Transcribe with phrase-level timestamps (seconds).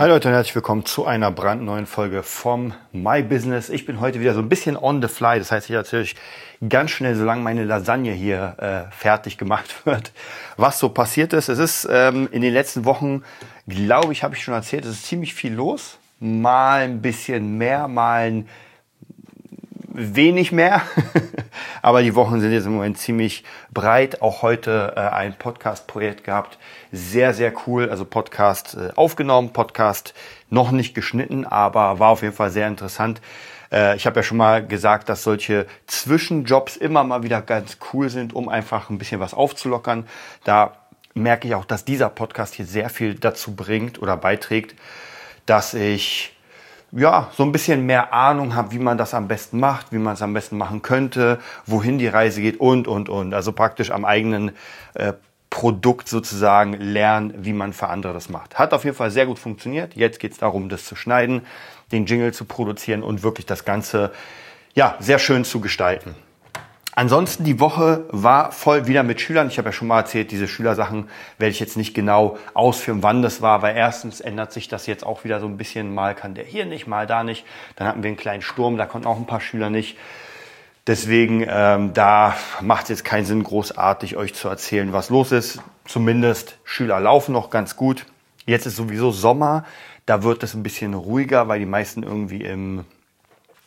[0.00, 3.68] Hi Leute und herzlich willkommen zu einer brandneuen Folge vom My Business.
[3.68, 5.38] Ich bin heute wieder so ein bisschen on the fly.
[5.38, 6.14] Das heißt, ich euch
[6.66, 10.12] ganz schnell, solange meine Lasagne hier äh, fertig gemacht wird,
[10.56, 11.50] was so passiert ist.
[11.50, 13.24] Es ist ähm, in den letzten Wochen,
[13.68, 15.98] glaube ich, habe ich schon erzählt, es ist ziemlich viel los.
[16.18, 18.48] Mal ein bisschen mehr, mal ein
[19.92, 20.80] wenig mehr.
[21.82, 24.22] Aber die Wochen sind jetzt im Moment ziemlich breit.
[24.22, 26.58] Auch heute äh, ein Podcast-Projekt gehabt.
[26.92, 27.88] Sehr, sehr cool.
[27.90, 30.14] Also Podcast äh, aufgenommen, Podcast
[30.48, 33.20] noch nicht geschnitten, aber war auf jeden Fall sehr interessant.
[33.72, 38.10] Äh, ich habe ja schon mal gesagt, dass solche Zwischenjobs immer mal wieder ganz cool
[38.10, 40.06] sind, um einfach ein bisschen was aufzulockern.
[40.44, 40.76] Da
[41.14, 44.74] merke ich auch, dass dieser Podcast hier sehr viel dazu bringt oder beiträgt,
[45.46, 46.34] dass ich
[46.92, 50.14] ja, so ein bisschen mehr Ahnung habe, wie man das am besten macht, wie man
[50.14, 53.32] es am besten machen könnte, wohin die Reise geht und, und, und.
[53.32, 54.52] Also praktisch am eigenen
[54.94, 55.12] äh,
[55.50, 58.58] Produkt sozusagen lernen, wie man für andere das macht.
[58.58, 59.94] Hat auf jeden Fall sehr gut funktioniert.
[59.94, 61.42] Jetzt geht es darum, das zu schneiden,
[61.92, 64.12] den Jingle zu produzieren und wirklich das Ganze
[64.74, 66.14] ja, sehr schön zu gestalten.
[67.00, 69.48] Ansonsten die Woche war voll wieder mit Schülern.
[69.48, 73.22] Ich habe ja schon mal erzählt, diese Schülersachen werde ich jetzt nicht genau ausführen, wann
[73.22, 75.94] das war, weil erstens ändert sich das jetzt auch wieder so ein bisschen.
[75.94, 77.46] Mal kann der hier nicht, mal da nicht.
[77.76, 79.96] Dann hatten wir einen kleinen Sturm, da konnten auch ein paar Schüler nicht.
[80.86, 85.62] Deswegen, ähm, da macht es jetzt keinen Sinn, großartig euch zu erzählen, was los ist.
[85.86, 88.04] Zumindest Schüler laufen noch ganz gut.
[88.44, 89.64] Jetzt ist sowieso Sommer,
[90.04, 92.84] da wird es ein bisschen ruhiger, weil die meisten irgendwie im,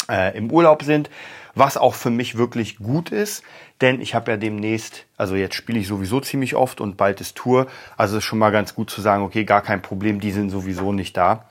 [0.09, 1.09] äh, im Urlaub sind
[1.55, 3.43] was auch für mich wirklich gut ist,
[3.81, 7.35] denn ich habe ja demnächst, also jetzt spiele ich sowieso ziemlich oft und bald ist
[7.35, 10.49] Tour, also ist schon mal ganz gut zu sagen, okay, gar kein Problem, die sind
[10.49, 11.45] sowieso nicht da.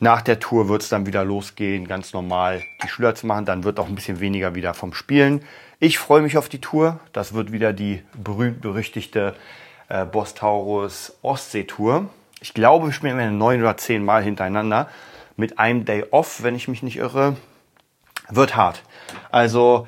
[0.00, 3.64] Nach der Tour wird es dann wieder losgehen, ganz normal die Schüler zu machen, dann
[3.64, 5.42] wird auch ein bisschen weniger wieder vom Spielen.
[5.80, 9.34] Ich freue mich auf die Tour, das wird wieder die berühmt-berüchtigte
[9.88, 12.08] äh, Boss Taurus Ostsee-Tour.
[12.40, 14.88] Ich glaube, wir spielen neun oder zehn Mal hintereinander
[15.36, 17.36] mit einem Day Off, wenn ich mich nicht irre.
[18.30, 18.82] Wird hart.
[19.30, 19.86] Also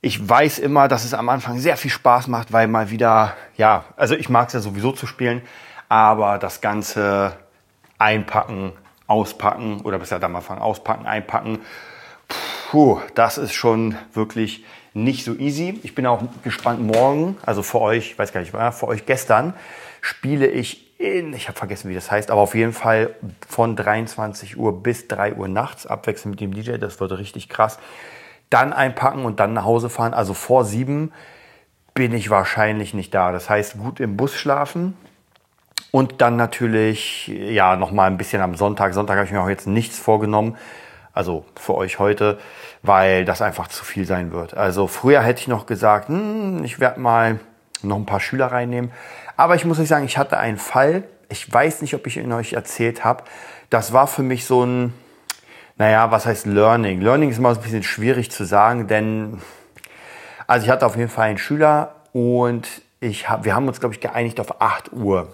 [0.00, 3.84] ich weiß immer, dass es am Anfang sehr viel Spaß macht, weil mal wieder, ja,
[3.96, 5.42] also ich mag es ja sowieso zu spielen,
[5.88, 7.36] aber das Ganze
[7.98, 8.72] einpacken,
[9.06, 11.60] auspacken oder besser dann mal fangen, auspacken, einpacken,
[12.70, 14.64] puh, das ist schon wirklich
[14.94, 15.78] nicht so easy.
[15.82, 19.54] Ich bin auch gespannt morgen, also für euch, weiß gar nicht, für euch gestern
[20.00, 23.14] spiele ich in, ich habe vergessen, wie das heißt, aber auf jeden Fall
[23.48, 27.78] von 23 Uhr bis 3 Uhr nachts, abwechselnd mit dem DJ, das wird richtig krass
[28.52, 30.14] dann einpacken und dann nach Hause fahren.
[30.14, 31.12] Also vor sieben
[31.94, 33.32] bin ich wahrscheinlich nicht da.
[33.32, 34.96] Das heißt, gut im Bus schlafen
[35.90, 38.92] und dann natürlich, ja, noch mal ein bisschen am Sonntag.
[38.94, 40.56] Sonntag habe ich mir auch jetzt nichts vorgenommen.
[41.14, 42.38] Also für euch heute,
[42.82, 44.54] weil das einfach zu viel sein wird.
[44.54, 47.40] Also früher hätte ich noch gesagt, hm, ich werde mal
[47.84, 48.92] noch ein paar Schüler reinnehmen.
[49.36, 51.04] Aber ich muss euch sagen, ich hatte einen Fall.
[51.28, 53.24] Ich weiß nicht, ob ich ihn euch erzählt habe.
[53.70, 54.94] Das war für mich so ein,
[55.76, 57.00] naja, was heißt Learning?
[57.00, 59.40] Learning ist immer ein bisschen schwierig zu sagen, denn
[60.46, 62.68] also ich hatte auf jeden Fall einen Schüler und
[63.00, 65.32] ich hab, wir haben uns, glaube ich, geeinigt auf 8 Uhr.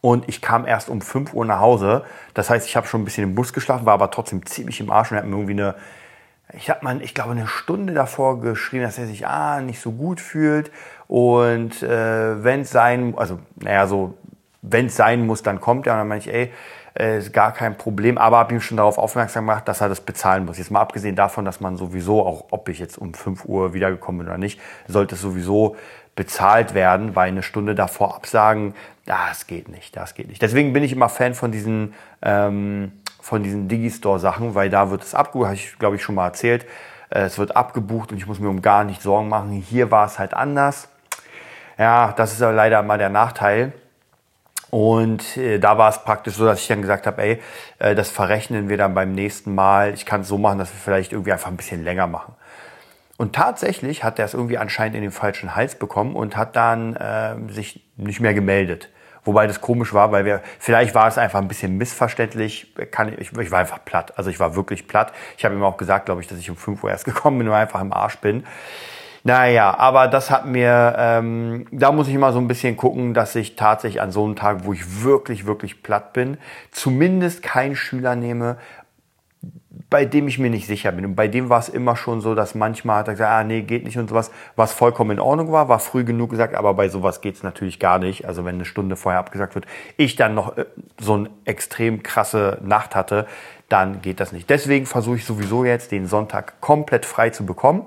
[0.00, 2.04] Und ich kam erst um 5 Uhr nach Hause.
[2.34, 4.90] Das heißt, ich habe schon ein bisschen im Bus geschlafen, war aber trotzdem ziemlich im
[4.90, 5.74] Arsch und habe mir irgendwie eine,
[6.52, 9.92] ich habe mal, ich glaube, eine Stunde davor geschrieben, dass er sich ah, nicht so
[9.92, 10.70] gut fühlt.
[11.08, 14.14] Und äh, wenn es sein, also naja, so,
[14.62, 15.94] wenn es sein muss, dann kommt er.
[15.94, 16.52] Und dann meine ich, ey,
[16.98, 20.00] äh, ist gar kein Problem, aber habe ihm schon darauf aufmerksam gemacht, dass er das
[20.00, 20.58] bezahlen muss.
[20.58, 24.20] Jetzt mal abgesehen davon, dass man sowieso, auch ob ich jetzt um 5 Uhr wiedergekommen
[24.20, 25.76] bin oder nicht, sollte es sowieso
[26.14, 28.74] bezahlt werden, weil eine Stunde davor absagen,
[29.04, 30.40] das geht nicht, das geht nicht.
[30.40, 35.14] Deswegen bin ich immer Fan von diesen, ähm, von diesen Digistore-Sachen, weil da wird es
[35.14, 36.64] abgebucht, habe ich glaube ich schon mal erzählt.
[37.10, 39.52] Äh, es wird abgebucht und ich muss mir um gar nicht Sorgen machen.
[39.52, 40.88] Hier war es halt anders.
[41.78, 43.72] Ja, das ist aber leider mal der Nachteil.
[44.70, 47.42] Und äh, da war es praktisch so, dass ich dann gesagt habe, ey,
[47.78, 49.94] äh, das verrechnen wir dann beim nächsten Mal.
[49.94, 52.34] Ich kann es so machen, dass wir vielleicht irgendwie einfach ein bisschen länger machen.
[53.16, 56.96] Und tatsächlich hat er es irgendwie anscheinend in den falschen Hals bekommen und hat dann
[56.96, 58.90] äh, sich nicht mehr gemeldet.
[59.24, 62.74] Wobei das komisch war, weil wir, vielleicht war es einfach ein bisschen missverständlich.
[62.90, 64.12] Kann, ich, ich war einfach platt.
[64.16, 65.12] Also ich war wirklich platt.
[65.36, 67.48] Ich habe ihm auch gesagt, glaube ich, dass ich um 5 Uhr erst gekommen bin
[67.48, 68.44] und einfach im Arsch bin.
[69.26, 73.34] Naja, aber das hat mir, ähm, da muss ich immer so ein bisschen gucken, dass
[73.34, 76.36] ich tatsächlich an so einem Tag, wo ich wirklich, wirklich platt bin,
[76.70, 78.56] zumindest keinen Schüler nehme,
[79.90, 81.04] bei dem ich mir nicht sicher bin.
[81.04, 83.62] Und bei dem war es immer schon so, dass manchmal hat er gesagt, ah nee,
[83.62, 86.88] geht nicht und sowas, was vollkommen in Ordnung war, war früh genug gesagt, aber bei
[86.88, 88.26] sowas geht's natürlich gar nicht.
[88.26, 90.66] Also wenn eine Stunde vorher abgesagt wird, ich dann noch äh,
[91.00, 93.26] so eine extrem krasse Nacht hatte,
[93.68, 94.48] dann geht das nicht.
[94.50, 97.86] Deswegen versuche ich sowieso jetzt den Sonntag komplett frei zu bekommen.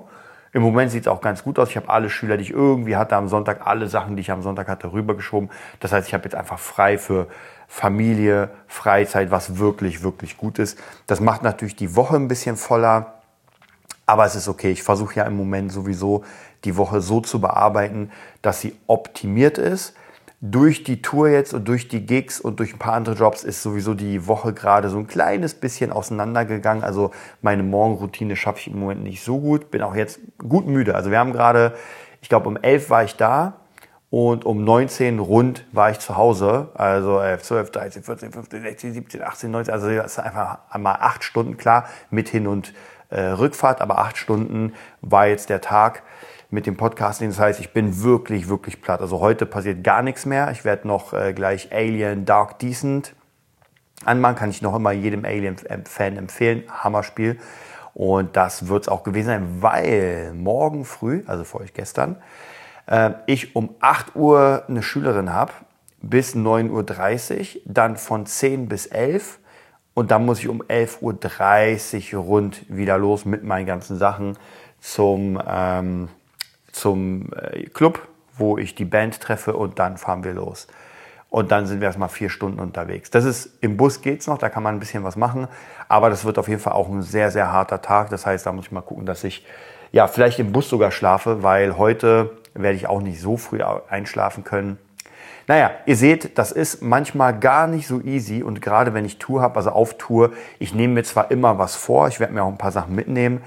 [0.52, 1.70] Im Moment sieht es auch ganz gut aus.
[1.70, 4.42] Ich habe alle Schüler, die ich irgendwie hatte am Sonntag, alle Sachen, die ich am
[4.42, 5.50] Sonntag hatte, rübergeschoben.
[5.78, 7.28] Das heißt, ich habe jetzt einfach frei für
[7.68, 10.76] Familie, Freizeit, was wirklich, wirklich gut ist.
[11.06, 13.20] Das macht natürlich die Woche ein bisschen voller,
[14.06, 14.72] aber es ist okay.
[14.72, 16.24] Ich versuche ja im Moment sowieso
[16.64, 18.10] die Woche so zu bearbeiten,
[18.42, 19.94] dass sie optimiert ist.
[20.42, 23.62] Durch die Tour jetzt und durch die Gigs und durch ein paar andere Jobs ist
[23.62, 26.82] sowieso die Woche gerade so ein kleines bisschen auseinandergegangen.
[26.82, 27.10] Also
[27.42, 29.70] meine Morgenroutine schaffe ich im Moment nicht so gut.
[29.70, 30.94] Bin auch jetzt gut müde.
[30.94, 31.74] Also wir haben gerade,
[32.22, 33.60] ich glaube um 11 war ich da
[34.08, 36.70] und um 19 rund war ich zu Hause.
[36.72, 39.74] Also 11, 12, 13, 14, 15, 16, 17, 18, 19.
[39.74, 42.72] Also das ist einfach einmal acht Stunden, klar, mit Hin- und
[43.10, 43.82] äh, Rückfahrt.
[43.82, 44.72] Aber acht Stunden
[45.02, 46.02] war jetzt der Tag
[46.50, 47.28] mit dem Podcasting.
[47.28, 49.00] Das heißt, ich bin wirklich, wirklich platt.
[49.00, 50.50] Also heute passiert gar nichts mehr.
[50.50, 53.14] Ich werde noch äh, gleich Alien Dark Decent
[54.04, 54.36] anmachen.
[54.36, 56.64] Kann ich noch immer jedem Alien-Fan empfehlen.
[56.68, 57.38] Hammerspiel.
[57.94, 62.16] Und das wird es auch gewesen sein, weil morgen früh, also für euch gestern,
[62.86, 65.52] äh, ich um 8 Uhr eine Schülerin habe
[66.02, 69.38] bis 9.30 Uhr, dann von 10 bis 11
[69.94, 74.38] und dann muss ich um 11.30 Uhr rund wieder los mit meinen ganzen Sachen
[74.80, 76.08] zum, ähm,
[76.72, 78.06] zum äh, Club,
[78.36, 80.66] wo ich die Band treffe und dann fahren wir los.
[81.28, 83.10] Und dann sind wir erstmal vier Stunden unterwegs.
[83.10, 85.46] Das ist, im Bus geht's noch, da kann man ein bisschen was machen.
[85.88, 88.10] Aber das wird auf jeden Fall auch ein sehr, sehr harter Tag.
[88.10, 89.46] Das heißt, da muss ich mal gucken, dass ich,
[89.92, 94.42] ja, vielleicht im Bus sogar schlafe, weil heute werde ich auch nicht so früh einschlafen
[94.42, 94.78] können.
[95.46, 99.42] Naja, ihr seht, das ist manchmal gar nicht so easy und gerade wenn ich Tour
[99.42, 100.30] habe, also auf Tour,
[100.60, 103.42] ich nehme mir zwar immer was vor, ich werde mir auch ein paar Sachen mitnehmen,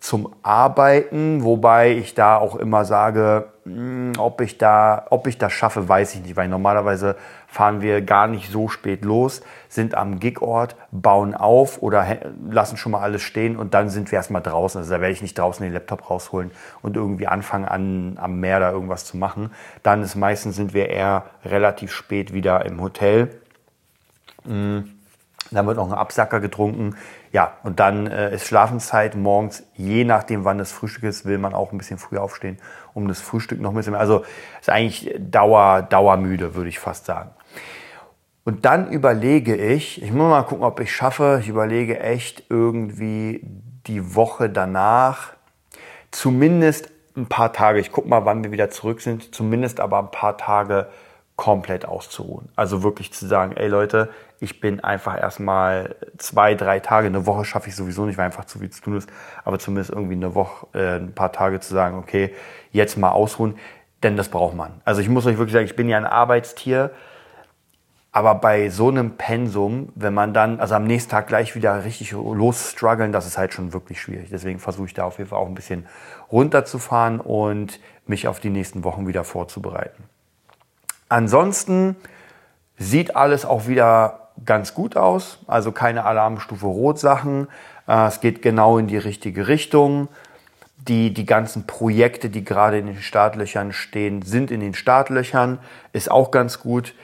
[0.00, 5.52] zum Arbeiten, wobei ich da auch immer sage, hm, ob ich da, ob ich das
[5.52, 7.16] schaffe, weiß ich nicht, weil normalerweise
[7.46, 12.06] fahren wir gar nicht so spät los, sind am Gigort, bauen auf oder
[12.50, 14.78] lassen schon mal alles stehen und dann sind wir erstmal draußen.
[14.78, 16.50] Also da werde ich nicht draußen den Laptop rausholen
[16.82, 19.50] und irgendwie anfangen an, am Meer da irgendwas zu machen.
[19.82, 23.40] Dann ist meistens sind wir eher relativ spät wieder im Hotel.
[24.44, 24.95] Hm.
[25.50, 26.96] Dann wird noch ein Absacker getrunken.
[27.32, 31.54] Ja, und dann äh, ist Schlafenszeit morgens, je nachdem, wann das Frühstück ist, will man
[31.54, 32.58] auch ein bisschen früher aufstehen,
[32.94, 33.94] um das Frühstück noch ein bisschen.
[33.94, 34.24] Also
[34.60, 37.30] ist eigentlich Dauer, dauermüde, würde ich fast sagen.
[38.44, 43.40] Und dann überlege ich, ich muss mal gucken, ob ich schaffe, ich überlege echt irgendwie
[43.86, 45.32] die Woche danach,
[46.12, 50.10] zumindest ein paar Tage, ich gucke mal, wann wir wieder zurück sind, zumindest aber ein
[50.10, 50.88] paar Tage
[51.34, 52.48] komplett auszuruhen.
[52.56, 54.10] Also wirklich zu sagen, ey Leute,
[54.40, 58.44] ich bin einfach erstmal zwei, drei Tage, eine Woche schaffe ich sowieso nicht, weil einfach
[58.44, 59.08] zu viel zu tun ist,
[59.44, 62.34] aber zumindest irgendwie eine Woche, äh, ein paar Tage zu sagen, okay,
[62.72, 63.56] jetzt mal ausruhen,
[64.02, 64.80] denn das braucht man.
[64.84, 66.90] Also ich muss euch wirklich sagen, ich bin ja ein Arbeitstier,
[68.12, 72.12] aber bei so einem Pensum, wenn man dann, also am nächsten Tag gleich wieder richtig
[72.12, 74.30] losstruggeln, das ist halt schon wirklich schwierig.
[74.30, 75.86] Deswegen versuche ich da auf jeden Fall auch ein bisschen
[76.32, 80.04] runterzufahren und mich auf die nächsten Wochen wieder vorzubereiten.
[81.08, 81.96] Ansonsten
[82.78, 87.48] sieht alles auch wieder ganz gut aus, also keine Alarmstufe Rot Sachen.
[87.88, 90.08] Äh, es geht genau in die richtige Richtung.
[90.76, 95.58] Die, die ganzen Projekte, die gerade in den Startlöchern stehen, sind in den Startlöchern.
[95.92, 96.94] Ist auch ganz gut.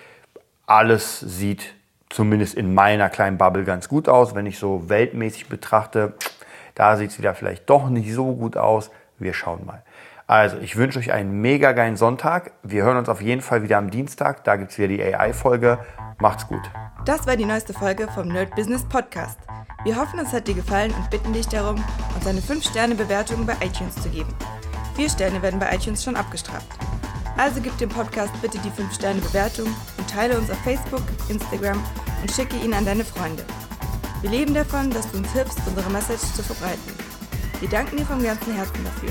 [0.66, 1.74] Alles sieht
[2.10, 4.34] zumindest in meiner kleinen Bubble ganz gut aus.
[4.34, 6.14] Wenn ich so weltmäßig betrachte,
[6.74, 8.90] da sieht es wieder vielleicht doch nicht so gut aus.
[9.18, 9.82] Wir schauen mal.
[10.32, 12.52] Also, ich wünsche euch einen mega geilen Sonntag.
[12.62, 14.44] Wir hören uns auf jeden Fall wieder am Dienstag.
[14.44, 15.78] Da gibt es wieder die AI-Folge.
[16.20, 16.62] Macht's gut.
[17.04, 19.38] Das war die neueste Folge vom Nerd Business Podcast.
[19.84, 21.84] Wir hoffen, es hat dir gefallen und bitten dich darum,
[22.14, 24.34] uns eine 5-Sterne-Bewertung bei iTunes zu geben.
[24.96, 26.78] Vier Sterne werden bei iTunes schon abgestraft.
[27.36, 29.66] Also gib dem Podcast bitte die 5-Sterne-Bewertung
[29.98, 31.78] und teile uns auf Facebook, Instagram
[32.22, 33.44] und schicke ihn an deine Freunde.
[34.22, 36.94] Wir leben davon, dass du uns hilfst, unsere Message zu verbreiten.
[37.60, 39.10] Wir danken dir vom ganzen Herzen dafür.